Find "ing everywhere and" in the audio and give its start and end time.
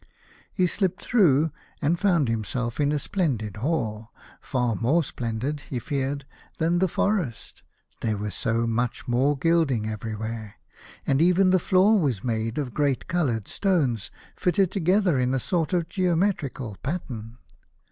9.69-11.21